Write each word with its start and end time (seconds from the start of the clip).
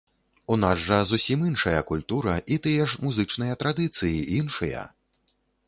У 0.53 0.55
нас 0.61 0.77
жа 0.85 0.97
зусім 1.09 1.43
іншая 1.49 1.81
культура, 1.91 2.33
і 2.55 2.59
тыя 2.65 2.89
ж 2.93 3.05
музычныя 3.05 3.61
традыцыі 3.65 4.17
іншыя! 4.43 4.85